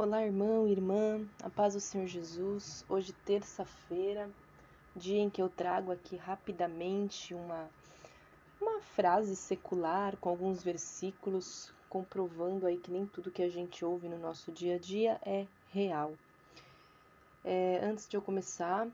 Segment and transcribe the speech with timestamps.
[0.00, 2.84] Olá, irmão irmã, a paz do Senhor Jesus.
[2.88, 4.30] Hoje, terça-feira,
[4.94, 7.68] dia em que eu trago aqui rapidamente uma,
[8.60, 14.08] uma frase secular com alguns versículos comprovando aí que nem tudo que a gente ouve
[14.08, 16.12] no nosso dia a dia é real.
[17.44, 18.86] É, antes de eu começar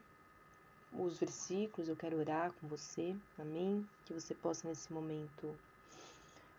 [0.91, 3.87] os versículos, eu quero orar com você, amém?
[4.05, 5.55] Que você possa nesse momento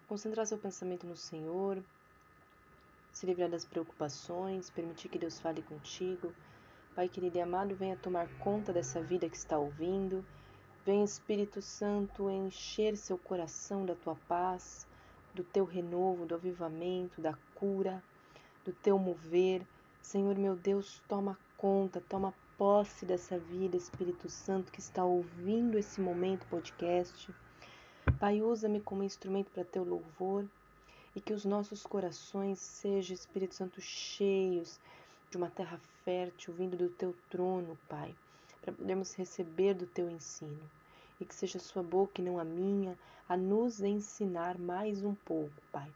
[0.08, 1.82] concentrar seu pensamento no Senhor,
[3.16, 6.34] se livrar das preocupações, permitir que Deus fale contigo.
[6.94, 10.22] Pai querido e amado, venha tomar conta dessa vida que está ouvindo.
[10.84, 14.86] Venha, Espírito Santo, encher seu coração da tua paz,
[15.34, 18.04] do teu renovo, do avivamento, da cura,
[18.66, 19.62] do teu mover.
[20.02, 26.02] Senhor meu Deus, toma conta, toma posse dessa vida, Espírito Santo, que está ouvindo esse
[26.02, 27.34] momento podcast.
[28.20, 30.44] Pai, usa-me como instrumento para teu louvor
[31.16, 34.78] e que os nossos corações sejam, Espírito Santo, cheios
[35.30, 38.14] de uma terra fértil vindo do teu trono, Pai,
[38.60, 40.60] para podermos receber do teu ensino.
[41.18, 45.14] E que seja a sua boca e não a minha a nos ensinar mais um
[45.14, 45.90] pouco, Pai.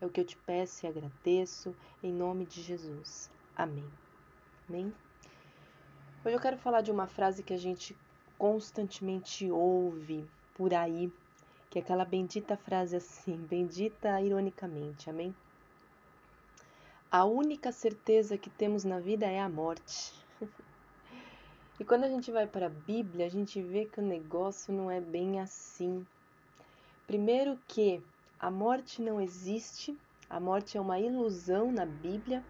[0.00, 3.30] É o que eu te peço e agradeço, em nome de Jesus.
[3.56, 3.88] Amém.
[4.68, 4.92] Amém?
[6.24, 7.96] Hoje eu quero falar de uma frase que a gente
[8.36, 11.12] constantemente ouve por aí
[11.70, 15.34] que é aquela bendita frase assim, bendita ironicamente, amém?
[17.10, 20.12] A única certeza que temos na vida é a morte.
[21.78, 24.90] e quando a gente vai para a Bíblia, a gente vê que o negócio não
[24.90, 26.06] é bem assim.
[27.06, 28.02] Primeiro que
[28.38, 29.96] a morte não existe,
[30.28, 32.44] a morte é uma ilusão na Bíblia.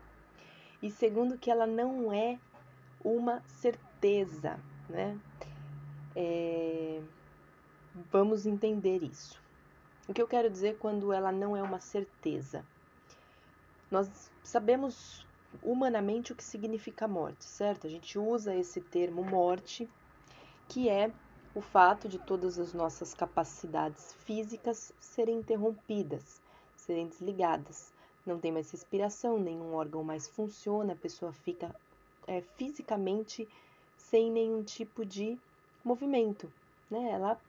[0.80, 2.38] E segundo que ela não é
[3.04, 4.58] uma certeza,
[4.88, 5.18] né?
[6.14, 7.00] É
[8.10, 9.40] Vamos entender isso.
[10.06, 12.64] O que eu quero dizer quando ela não é uma certeza?
[13.90, 15.26] Nós sabemos
[15.62, 17.86] humanamente o que significa morte, certo?
[17.86, 19.88] A gente usa esse termo morte,
[20.68, 21.10] que é
[21.54, 26.40] o fato de todas as nossas capacidades físicas serem interrompidas,
[26.76, 27.92] serem desligadas.
[28.24, 31.74] Não tem mais respiração, nenhum órgão mais funciona, a pessoa fica
[32.26, 33.48] é, fisicamente
[33.96, 35.38] sem nenhum tipo de
[35.82, 36.52] movimento,
[36.90, 37.10] né?
[37.10, 37.40] Ela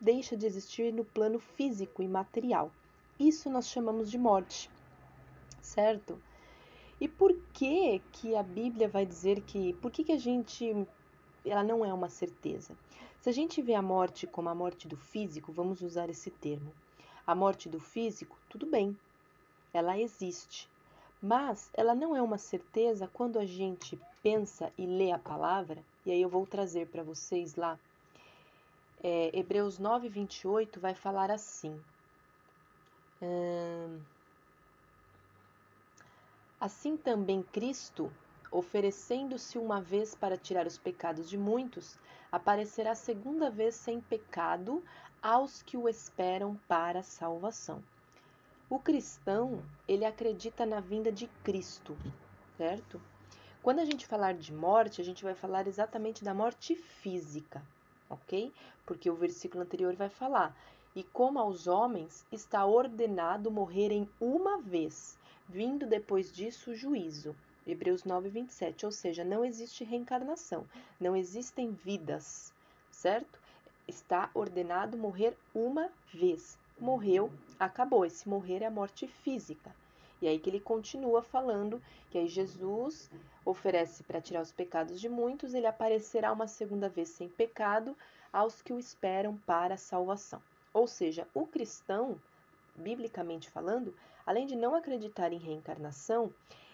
[0.00, 2.72] deixa de existir no plano físico e material.
[3.18, 4.70] Isso nós chamamos de morte,
[5.60, 6.18] certo?
[6.98, 10.86] E por que que a Bíblia vai dizer que, por que que a gente,
[11.44, 12.74] ela não é uma certeza?
[13.20, 16.72] Se a gente vê a morte como a morte do físico, vamos usar esse termo.
[17.26, 18.96] A morte do físico, tudo bem,
[19.72, 20.68] ela existe,
[21.22, 26.10] mas ela não é uma certeza quando a gente pensa e lê a palavra, e
[26.10, 27.78] aí eu vou trazer para vocês lá
[29.02, 31.80] é, Hebreus 9, 28 vai falar assim.
[33.22, 34.00] Hum,
[36.60, 38.12] assim também Cristo,
[38.50, 41.98] oferecendo-se uma vez para tirar os pecados de muitos,
[42.30, 44.82] aparecerá segunda vez sem pecado
[45.22, 47.82] aos que o esperam para a salvação.
[48.68, 51.96] O cristão, ele acredita na vinda de Cristo,
[52.56, 53.00] certo?
[53.62, 57.62] Quando a gente falar de morte, a gente vai falar exatamente da morte física,
[58.10, 58.52] ok?
[58.84, 60.54] Porque o versículo anterior vai falar:
[60.94, 65.16] E como aos homens está ordenado morrerem uma vez,
[65.48, 67.34] vindo depois disso o juízo.
[67.66, 68.84] Hebreus 9, 27.
[68.84, 70.66] Ou seja, não existe reencarnação,
[70.98, 72.52] não existem vidas,
[72.90, 73.38] certo?
[73.86, 76.58] Está ordenado morrer uma vez.
[76.78, 78.04] Morreu, acabou.
[78.04, 79.74] Esse morrer é a morte física.
[80.20, 83.10] E aí que ele continua falando que aí Jesus
[83.44, 87.96] oferece para tirar os pecados de muitos, ele aparecerá uma segunda vez sem pecado
[88.32, 90.42] aos que o esperam para a salvação.
[90.72, 92.20] Ou seja, o cristão,
[92.76, 93.94] biblicamente falando,
[94.26, 96.32] além de não acreditar em reencarnação,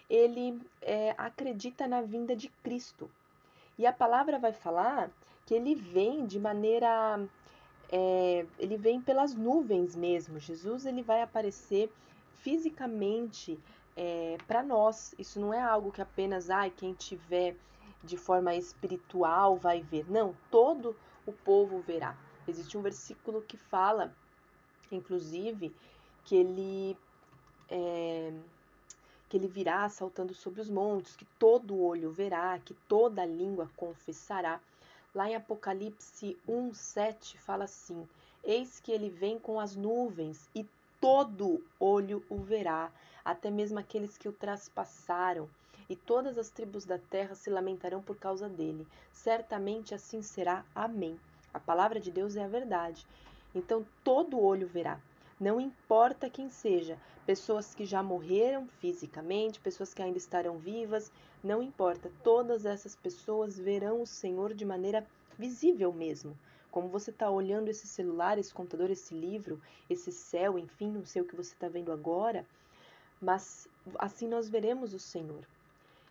[0.09, 3.09] ele é, acredita na vinda de Cristo.
[3.77, 5.09] E a palavra vai falar
[5.45, 7.19] que ele vem de maneira.
[7.89, 10.39] É, ele vem pelas nuvens mesmo.
[10.39, 11.89] Jesus ele vai aparecer
[12.41, 13.59] fisicamente
[13.95, 15.13] é, para nós.
[15.17, 17.55] Isso não é algo que apenas ai, quem tiver
[18.03, 20.09] de forma espiritual vai ver.
[20.09, 20.95] Não, todo
[21.25, 22.17] o povo verá.
[22.47, 24.15] Existe um versículo que fala,
[24.91, 25.75] inclusive,
[26.23, 26.97] que ele
[27.69, 28.33] é,
[29.27, 34.61] que ele virá saltando sobre os montes, que todo olho verá, que toda língua confessará.
[35.13, 38.07] Lá em Apocalipse 1:7 fala assim:
[38.43, 40.65] Eis que ele vem com as nuvens e
[40.99, 42.91] todo olho o verá,
[43.23, 45.49] até mesmo aqueles que o traspassaram,
[45.89, 48.85] e todas as tribos da terra se lamentarão por causa dele.
[49.11, 50.65] Certamente assim será.
[50.75, 51.19] Amém.
[51.53, 53.05] A palavra de Deus é a verdade.
[53.55, 54.99] Então todo olho verá.
[55.39, 61.11] Não importa quem seja, pessoas que já morreram fisicamente, pessoas que ainda estarão vivas,
[61.43, 65.05] não importa, todas essas pessoas verão o Senhor de maneira
[65.37, 66.35] visível mesmo.
[66.77, 69.59] Como você está olhando esse celular, esse computador, esse livro,
[69.89, 72.45] esse céu, enfim, não sei o que você está vendo agora,
[73.19, 75.43] mas assim nós veremos o Senhor.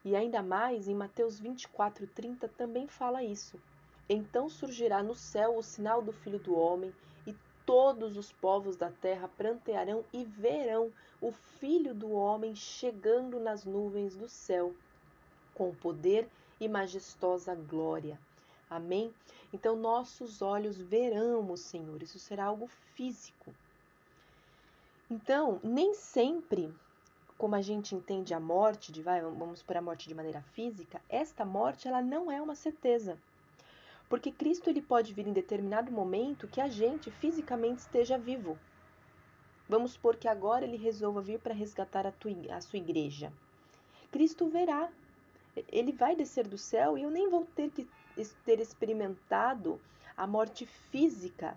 [0.05, 3.61] E ainda mais em Mateus 24, 30 também fala isso.
[4.09, 6.93] Então surgirá no céu o sinal do Filho do Homem,
[7.29, 10.91] e todos os povos da terra prantearão e verão
[11.21, 14.75] o Filho do Homem chegando nas nuvens do céu,
[15.55, 16.29] com poder
[16.59, 18.19] e majestosa glória.
[18.69, 19.13] Amém?
[19.53, 23.55] Então nossos olhos verão o Senhor, isso será algo físico.
[25.09, 26.75] Então, nem sempre
[27.39, 31.01] como a gente entende a morte, de, vai, vamos por a morte de maneira física,
[31.09, 33.19] esta morte ela não é uma certeza.
[34.09, 38.59] Porque Cristo ele pode vir em determinado momento que a gente fisicamente esteja vivo.
[39.69, 43.33] Vamos supor que agora ele resolva vir para resgatar a, tua, a sua igreja.
[44.13, 44.89] Cristo verá.
[45.69, 47.89] Ele vai descer do céu e eu nem vou ter que
[48.45, 49.81] ter experimentado
[50.17, 51.57] a morte física.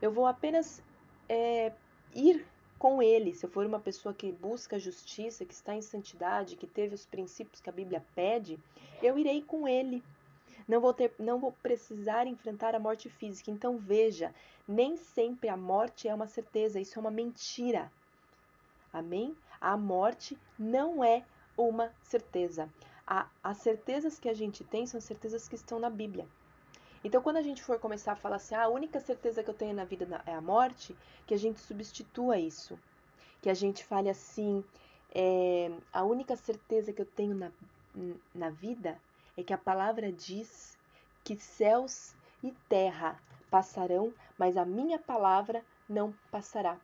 [0.00, 0.82] Eu vou apenas
[1.28, 1.72] é,
[2.14, 2.46] ir
[2.78, 6.66] com ele, se eu for uma pessoa que busca justiça, que está em santidade, que
[6.66, 8.58] teve os princípios que a Bíblia pede,
[9.00, 10.02] eu irei com ele.
[10.66, 13.50] Não vou, ter, não vou precisar enfrentar a morte física.
[13.50, 14.34] Então veja,
[14.66, 17.90] nem sempre a morte é uma certeza, isso é uma mentira.
[18.92, 19.36] Amém?
[19.60, 21.24] A morte não é
[21.56, 22.68] uma certeza.
[23.06, 26.26] A, as certezas que a gente tem são certezas que estão na Bíblia.
[27.04, 29.54] Então, quando a gente for começar a falar assim, ah, a única certeza que eu
[29.54, 30.96] tenho na vida é a morte,
[31.26, 32.78] que a gente substitua isso.
[33.40, 34.64] Que a gente fale assim,
[35.12, 37.50] é, a única certeza que eu tenho na,
[38.34, 38.98] na vida
[39.36, 40.78] é que a palavra diz
[41.24, 43.18] que céus e terra
[43.50, 46.78] passarão, mas a minha palavra não passará.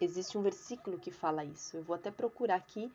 [0.00, 1.76] Existe um versículo que fala isso.
[1.76, 2.90] Eu vou até procurar aqui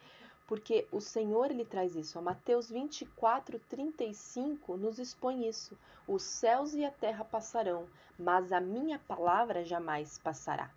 [0.47, 2.17] porque o Senhor ele traz isso.
[2.17, 5.77] A Mateus 24, 35 nos expõe isso.
[6.07, 7.85] Os céus e a terra passarão,
[8.17, 10.71] mas a minha palavra jamais passará.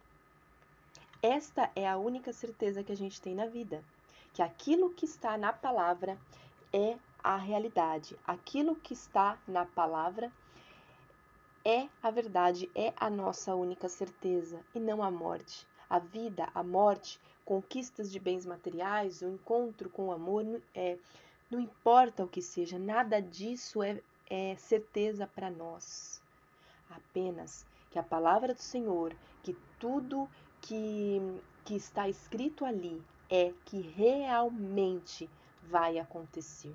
[1.23, 3.85] Esta é a única certeza que a gente tem na vida,
[4.35, 6.19] que aquilo que está na palavra
[6.73, 8.19] é a realidade.
[8.27, 10.33] Aquilo que está na palavra
[11.65, 15.67] é a verdade, é a nossa única certeza e não a morte.
[15.89, 20.45] A vida, a morte conquistas de bens materiais, o encontro com o amor,
[20.75, 20.97] é,
[21.51, 26.23] não importa o que seja, nada disso é, é certeza para nós.
[26.89, 30.29] Apenas que a palavra do Senhor, que tudo
[30.61, 31.21] que,
[31.65, 35.29] que está escrito ali é que realmente
[35.63, 36.75] vai acontecer.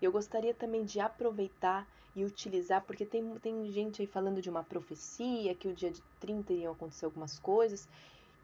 [0.00, 4.64] Eu gostaria também de aproveitar e utilizar, porque tem, tem gente aí falando de uma
[4.64, 7.88] profecia, que o dia de 30 iriam acontecer algumas coisas,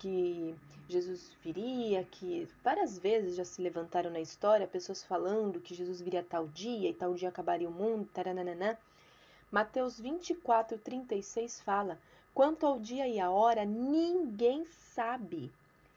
[0.02, 0.52] que
[0.88, 6.26] Jesus viria, que várias vezes já se levantaram na história pessoas falando que Jesus viria
[6.28, 8.76] tal dia e tal dia acabaria o mundo, taranana.
[9.48, 12.00] Mateus 24, 36 fala:
[12.34, 15.52] Quanto ao dia e a hora, ninguém sabe,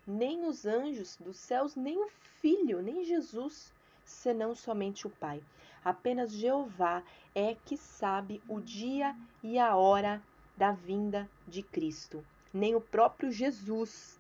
[0.06, 2.08] nem os anjos dos céus, nem o
[2.40, 3.74] Filho, nem Jesus,
[4.06, 5.42] senão somente o Pai.
[5.84, 7.02] Apenas Jeová
[7.34, 10.22] é que sabe o dia e a hora
[10.56, 12.24] da vinda de Cristo
[12.56, 14.18] nem o próprio Jesus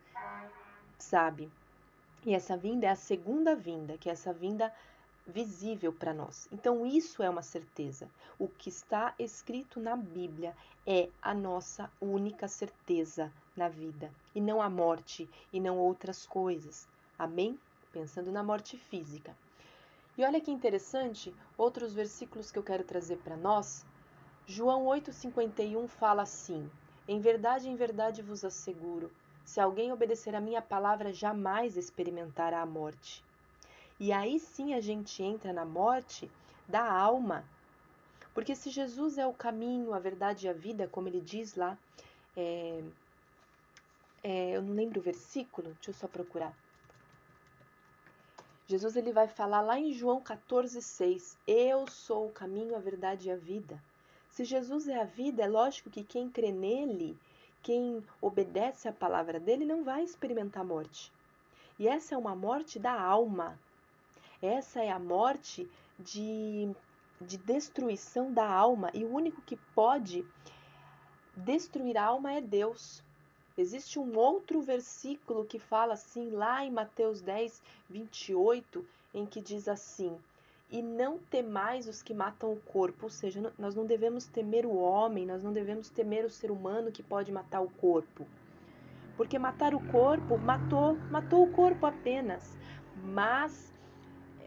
[0.99, 1.49] sabe.
[2.25, 4.73] E essa vinda é a segunda vinda, que é essa vinda
[5.25, 6.45] visível para nós.
[6.51, 8.09] Então, isso é uma certeza.
[8.37, 10.53] O que está escrito na Bíblia
[10.85, 16.89] é a nossa única certeza na vida, e não a morte, e não outras coisas.
[17.17, 17.57] Amém?
[17.93, 19.33] Pensando na morte física.
[20.17, 23.85] E olha que interessante, outros versículos que eu quero trazer para nós.
[24.45, 26.69] João 8,51 fala assim:
[27.07, 29.11] em verdade, em verdade vos asseguro:
[29.43, 33.23] se alguém obedecer a minha palavra, jamais experimentará a morte.
[33.99, 36.29] E aí sim a gente entra na morte
[36.67, 37.45] da alma.
[38.33, 41.77] Porque se Jesus é o caminho, a verdade e a vida, como ele diz lá,
[42.35, 42.83] é,
[44.21, 46.53] é, eu não lembro o versículo, deixa eu só procurar.
[48.67, 53.31] Jesus ele vai falar lá em João 14,6: Eu sou o caminho, a verdade e
[53.31, 53.79] a vida.
[54.35, 57.17] Se Jesus é a vida, é lógico que quem crê nele,
[57.63, 61.09] quem obedece à palavra dele, não vai experimentar morte.
[61.79, 63.57] E essa é uma morte da alma.
[64.41, 65.65] Essa é a morte
[65.97, 66.69] de,
[67.21, 68.91] de destruição da alma.
[68.93, 70.25] E o único que pode
[71.33, 73.01] destruir a alma é Deus.
[73.57, 79.69] Existe um outro versículo que fala assim, lá em Mateus 10, 28, em que diz
[79.69, 80.19] assim:
[80.69, 84.75] e não temais os que matam o corpo, ou seja, nós não devemos temer o
[84.75, 88.25] homem, nós não devemos temer o ser humano que pode matar o corpo.
[89.17, 92.57] porque matar o corpo matou, matou o corpo apenas,
[92.95, 93.73] mas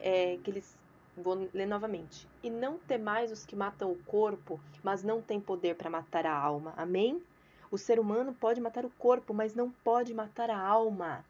[0.00, 0.78] é, que eles
[1.16, 2.28] vou ler novamente.
[2.42, 6.36] E não temais os que matam o corpo, mas não têm poder para matar a
[6.36, 6.74] alma.
[6.76, 7.22] Amém?
[7.70, 11.24] O ser humano pode matar o corpo, mas não pode matar a alma.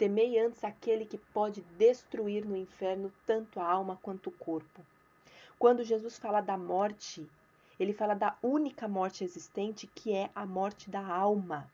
[0.00, 4.80] Temei antes aquele que pode destruir no inferno tanto a alma quanto o corpo.
[5.58, 7.28] Quando Jesus fala da morte,
[7.78, 11.70] ele fala da única morte existente, que é a morte da alma.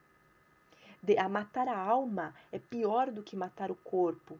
[1.00, 4.36] De, a matar a alma é pior do que matar o corpo.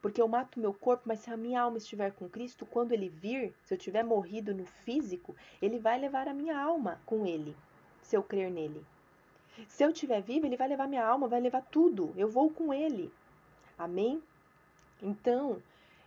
[0.00, 3.08] Porque eu mato meu corpo, mas se a minha alma estiver com Cristo, quando ele
[3.08, 7.56] vir, se eu tiver morrido no físico, ele vai levar a minha alma com ele,
[8.02, 8.86] se eu crer nele.
[9.68, 12.12] Se eu estiver vivo, ele vai levar minha alma, vai levar tudo.
[12.16, 13.12] Eu vou com ele.
[13.78, 14.22] Amém?
[15.02, 15.62] Então,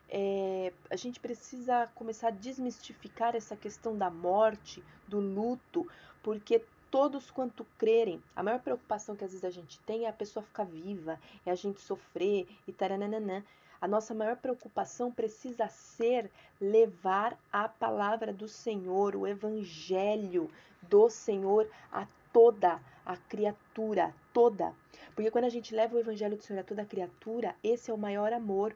[0.09, 5.87] é, a gente precisa começar a desmistificar essa questão da morte, do luto,
[6.23, 10.13] porque todos quanto crerem, a maior preocupação que às vezes a gente tem é a
[10.13, 13.43] pessoa ficar viva, é a gente sofrer e tarananã.
[13.79, 16.29] A nossa maior preocupação precisa ser
[16.59, 20.49] levar a palavra do Senhor, o evangelho
[20.81, 24.71] do Senhor a toda a criatura, toda.
[25.15, 27.97] Porque quando a gente leva o evangelho do Senhor a toda criatura, esse é o
[27.97, 28.75] maior amor.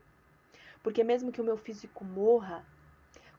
[0.82, 2.66] Porque mesmo que o meu físico morra,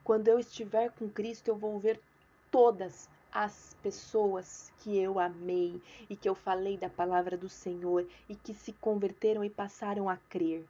[0.04, 2.00] quando eu estiver com Cristo, eu vou ver
[2.48, 8.36] todas as pessoas que eu amei e que eu falei da palavra do Senhor e
[8.36, 10.64] que se converteram e passaram a crer.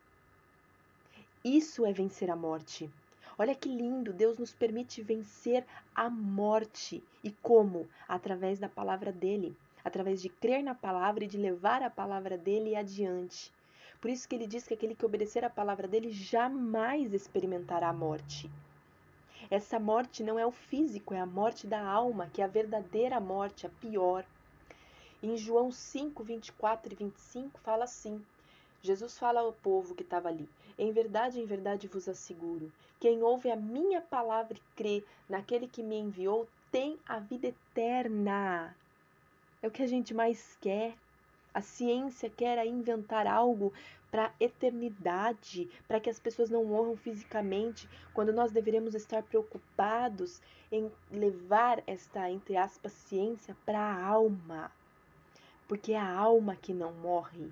[1.44, 2.90] Isso é vencer a morte.
[3.36, 7.04] Olha que lindo, Deus nos permite vencer a morte.
[7.22, 7.86] E como?
[8.08, 12.74] Através da palavra dele, através de crer na palavra e de levar a palavra dele
[12.74, 13.52] adiante.
[14.00, 17.92] Por isso que ele diz que aquele que obedecer a palavra dele jamais experimentará a
[17.92, 18.50] morte.
[19.50, 23.20] Essa morte não é o físico, é a morte da alma, que é a verdadeira
[23.20, 24.24] morte, a pior.
[25.22, 28.24] Em João 5, 24 e 25 fala assim:
[28.82, 30.48] Jesus fala ao povo que estava ali:
[30.78, 35.82] Em verdade, em verdade vos asseguro: quem ouve a minha palavra e crê naquele que
[35.82, 38.74] me enviou tem a vida eterna.
[39.64, 40.92] É o que a gente mais quer.
[41.54, 43.72] A ciência quer inventar algo
[44.10, 50.42] para a eternidade, para que as pessoas não morram fisicamente, quando nós deveríamos estar preocupados
[50.70, 54.70] em levar esta, entre aspas, ciência para a alma.
[55.66, 57.50] Porque é a alma que não morre.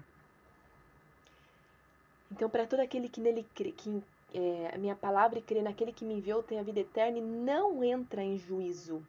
[2.31, 4.02] Então, para todo aquele que nele crê, que
[4.35, 7.23] é, a minha palavra e crê naquele que me enviou tem a vida eterna e
[7.23, 9.02] não entra em juízo,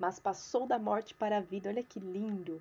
[0.00, 1.68] mas passou da morte para a vida.
[1.68, 2.60] Olha que lindo!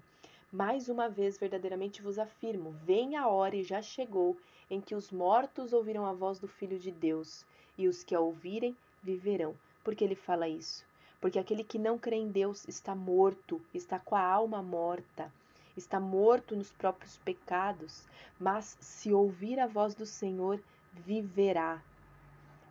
[0.52, 4.38] Mais uma vez, verdadeiramente vos afirmo: vem a hora e já chegou
[4.70, 7.44] em que os mortos ouvirão a voz do Filho de Deus,
[7.76, 9.56] e os que a ouvirem viverão.
[9.84, 10.86] Por que ele fala isso?
[11.20, 15.32] Porque aquele que não crê em Deus está morto, está com a alma morta
[15.80, 18.04] está morto nos próprios pecados,
[18.40, 20.62] mas se ouvir a voz do Senhor,
[20.94, 21.82] viverá.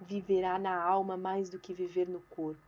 [0.01, 2.68] Viverá na alma mais do que viver no corpo.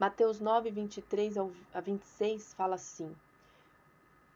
[0.00, 1.34] Mateus 9, 23
[1.74, 3.12] a 26 fala assim: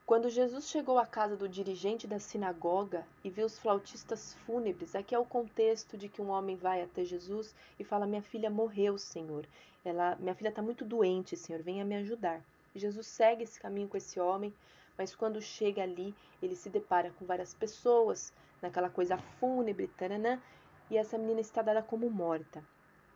[0.04, 5.14] Quando Jesus chegou à casa do dirigente da sinagoga e viu os flautistas fúnebres, aqui
[5.14, 8.98] é o contexto de que um homem vai até Jesus e fala: Minha filha morreu,
[8.98, 9.46] Senhor.
[9.84, 12.42] Ela, minha filha está muito doente, Senhor, venha me ajudar.
[12.74, 14.52] Jesus segue esse caminho com esse homem,
[14.98, 20.42] mas quando chega ali, ele se depara com várias pessoas, naquela coisa fúnebre, taranã,
[20.90, 22.64] e essa menina está dada como morta.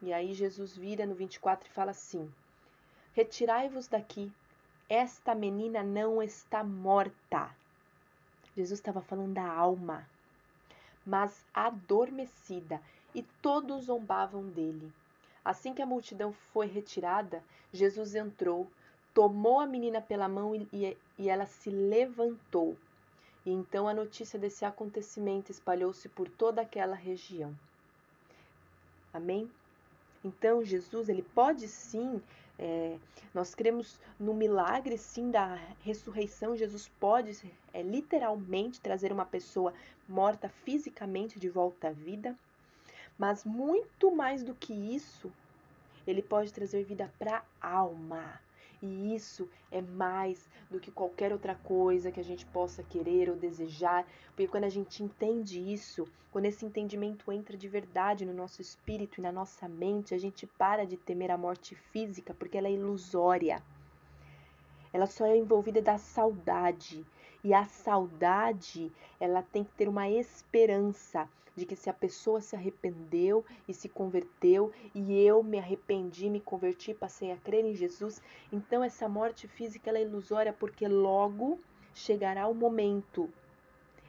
[0.02, 2.30] E aí Jesus vira no 24 e fala assim:
[3.14, 4.30] Retirai-vos daqui,
[4.88, 7.50] esta menina não está morta.
[8.54, 10.08] Jesus estava falando da alma,
[11.04, 12.80] mas adormecida,
[13.14, 14.92] e todos zombavam dele.
[15.44, 18.66] Assim que a multidão foi retirada, Jesus entrou,
[19.14, 22.76] tomou a menina pela mão e, e, ela se levantou.
[23.44, 27.56] E então a notícia desse acontecimento espalhou-se por toda aquela região.
[29.12, 29.50] Amém?
[30.26, 32.20] Então Jesus, ele pode sim,
[32.58, 32.98] é,
[33.32, 36.56] nós cremos no milagre sim da ressurreição.
[36.56, 39.72] Jesus pode é, literalmente trazer uma pessoa
[40.08, 42.36] morta fisicamente de volta à vida,
[43.16, 45.32] mas muito mais do que isso,
[46.06, 48.40] ele pode trazer vida para a alma.
[48.86, 53.36] E isso é mais do que qualquer outra coisa que a gente possa querer ou
[53.36, 58.60] desejar, porque quando a gente entende isso, quando esse entendimento entra de verdade no nosso
[58.60, 62.68] espírito e na nossa mente, a gente para de temer a morte física, porque ela
[62.68, 63.62] é ilusória.
[64.92, 67.04] Ela só é envolvida da saudade.
[67.42, 72.54] E a saudade, ela tem que ter uma esperança de que se a pessoa se
[72.54, 78.20] arrependeu e se converteu e eu me arrependi, me converti, passei a crer em Jesus,
[78.52, 81.58] então essa morte física é ilusória porque logo
[81.94, 83.32] chegará o momento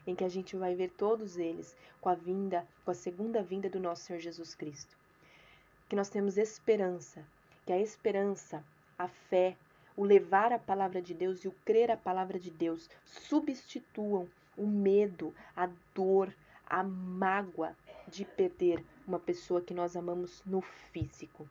[0.05, 3.69] em que a gente vai ver todos eles com a vinda, com a segunda vinda
[3.69, 4.95] do nosso Senhor Jesus Cristo.
[5.87, 7.25] Que nós temos esperança,
[7.65, 8.63] que a esperança,
[8.97, 9.55] a fé,
[9.97, 14.67] o levar a palavra de Deus e o crer a palavra de Deus substituam o
[14.67, 16.33] medo, a dor,
[16.65, 17.75] a mágoa
[18.07, 21.47] de perder uma pessoa que nós amamos no físico.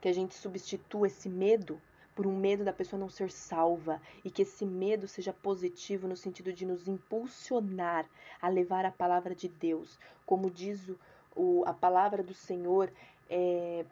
[0.00, 1.80] Que a gente substitua esse medo
[2.14, 6.16] por um medo da pessoa não ser salva e que esse medo seja positivo no
[6.16, 8.06] sentido de nos impulsionar
[8.40, 10.98] a levar a palavra de Deus, como diz o,
[11.34, 12.92] o a palavra do Senhor
[13.28, 13.84] é,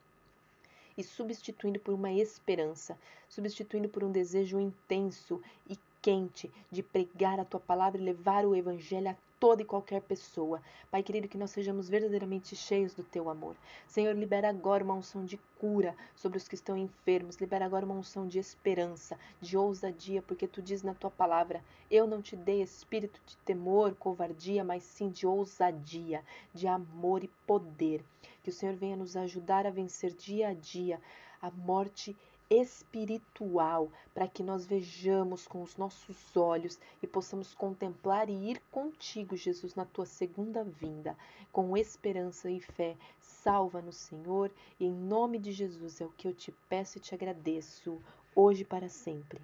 [0.98, 5.40] e substituindo por uma esperança, substituindo por um desejo intenso
[5.70, 10.00] e quente de pregar a tua palavra e levar o evangelho a toda e qualquer
[10.02, 10.62] pessoa.
[10.90, 13.56] Pai querido, que nós sejamos verdadeiramente cheios do teu amor.
[13.86, 17.36] Senhor, libera agora uma unção de cura sobre os que estão enfermos.
[17.36, 22.06] Libera agora uma unção de esperança, de ousadia, porque tu diz na tua palavra: Eu
[22.06, 28.04] não te dei espírito de temor, covardia, mas sim de ousadia, de amor e poder.
[28.42, 31.00] Que o Senhor venha nos ajudar a vencer dia a dia
[31.44, 32.16] a morte
[32.60, 39.36] espiritual, para que nós vejamos com os nossos olhos e possamos contemplar e ir contigo,
[39.36, 41.16] Jesus, na tua segunda vinda,
[41.52, 42.96] com esperança e fé.
[43.20, 47.14] Salva-nos, Senhor, e em nome de Jesus é o que eu te peço e te
[47.14, 48.00] agradeço,
[48.34, 49.40] hoje e para sempre.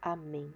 [0.00, 0.52] Amém.